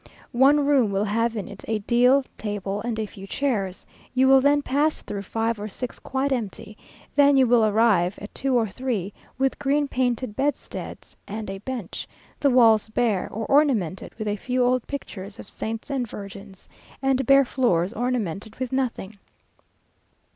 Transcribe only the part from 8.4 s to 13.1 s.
or three, with green painted bedsteads and a bench; the walls